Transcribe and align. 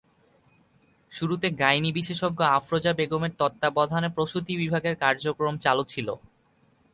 শুরুতে 1.11 1.47
গাইনি 1.61 1.89
বিশেষজ্ঞ 1.91 2.39
আফরোজা 2.57 2.91
বেগমের 2.93 3.33
তত্ত্বাবধানে 3.39 4.09
প্রসূতি 4.09 4.53
বিভাগের 4.61 4.95
কার্যক্রম 5.03 5.55
চালু 5.65 5.83
ছিল। 5.89 6.07